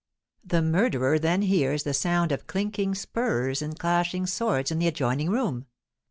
The 0.43 0.63
murderer 0.63 1.19
then 1.19 1.43
hears 1.43 1.83
the 1.83 1.93
sound 1.93 2.31
of 2.31 2.47
clinking 2.47 2.95
spurs 2.95 3.61
and 3.61 3.77
clashing 3.77 4.25
swords 4.25 4.71
in 4.71 4.79
the 4.79 4.87
adjoining 4.87 5.29
room. 5.29 5.67